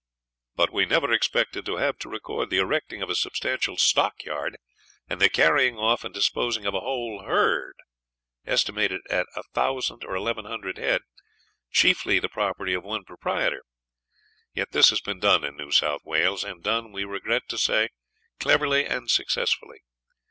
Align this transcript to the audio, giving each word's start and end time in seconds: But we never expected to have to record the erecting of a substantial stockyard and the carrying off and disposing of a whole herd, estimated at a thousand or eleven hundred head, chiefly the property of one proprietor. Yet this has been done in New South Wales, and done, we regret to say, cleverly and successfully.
But 0.55 0.73
we 0.73 0.87
never 0.87 1.11
expected 1.11 1.63
to 1.67 1.75
have 1.75 1.99
to 1.99 2.09
record 2.09 2.49
the 2.49 2.57
erecting 2.57 3.03
of 3.03 3.11
a 3.11 3.13
substantial 3.13 3.77
stockyard 3.77 4.57
and 5.07 5.21
the 5.21 5.29
carrying 5.29 5.77
off 5.77 6.03
and 6.03 6.11
disposing 6.11 6.65
of 6.65 6.73
a 6.73 6.79
whole 6.79 7.21
herd, 7.23 7.75
estimated 8.43 9.01
at 9.11 9.27
a 9.35 9.43
thousand 9.53 10.03
or 10.03 10.15
eleven 10.15 10.45
hundred 10.45 10.79
head, 10.79 11.03
chiefly 11.69 12.17
the 12.17 12.29
property 12.29 12.73
of 12.73 12.83
one 12.83 13.03
proprietor. 13.05 13.61
Yet 14.55 14.71
this 14.71 14.89
has 14.89 15.01
been 15.01 15.19
done 15.19 15.43
in 15.43 15.55
New 15.55 15.69
South 15.69 16.01
Wales, 16.03 16.43
and 16.43 16.63
done, 16.63 16.91
we 16.91 17.03
regret 17.05 17.43
to 17.49 17.59
say, 17.59 17.89
cleverly 18.39 18.87
and 18.87 19.07
successfully. 19.07 19.81